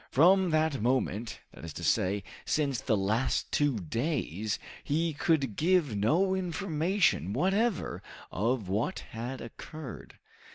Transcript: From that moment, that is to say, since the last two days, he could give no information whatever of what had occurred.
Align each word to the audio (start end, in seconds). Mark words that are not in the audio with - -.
From 0.09 0.49
that 0.49 0.81
moment, 0.81 1.41
that 1.53 1.63
is 1.63 1.73
to 1.73 1.83
say, 1.83 2.23
since 2.43 2.81
the 2.81 2.97
last 2.97 3.51
two 3.51 3.77
days, 3.77 4.57
he 4.83 5.13
could 5.13 5.55
give 5.55 5.95
no 5.95 6.33
information 6.33 7.33
whatever 7.33 8.01
of 8.31 8.67
what 8.67 9.01
had 9.11 9.41
occurred. 9.41 10.17